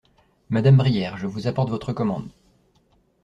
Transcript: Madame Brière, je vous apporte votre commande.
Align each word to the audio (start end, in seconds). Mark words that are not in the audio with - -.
Madame 0.49 0.77
Brière, 0.77 1.15
je 1.17 1.27
vous 1.27 1.45
apporte 1.45 1.69
votre 1.69 1.93
commande. 1.93 2.31